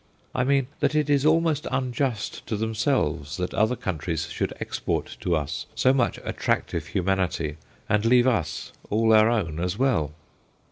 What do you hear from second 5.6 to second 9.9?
so much attractive humanity and leave us all our own as